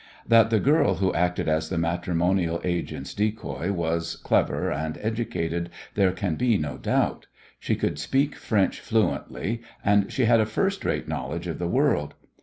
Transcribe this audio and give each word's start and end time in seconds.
That 0.27 0.49
the 0.49 0.59
girl 0.59 0.95
who 0.95 1.13
acted 1.13 1.47
as 1.47 1.69
the 1.69 1.77
matrimonial 1.77 2.59
agent's 2.63 3.13
decoy 3.13 3.71
was 3.71 4.15
clever 4.15 4.71
and 4.71 4.97
educated 4.99 5.69
there 5.93 6.11
can 6.11 6.33
be 6.37 6.57
no 6.57 6.79
doubt. 6.79 7.27
She 7.59 7.75
could 7.75 7.99
speak 7.99 8.33
French 8.35 8.79
fluently, 8.79 9.61
and 9.85 10.11
she 10.11 10.25
had 10.25 10.39
a 10.39 10.47
first 10.47 10.83
rate 10.85 11.07
knowledge 11.07 11.45
of 11.45 11.59
the 11.59 11.67
world. 11.69 12.15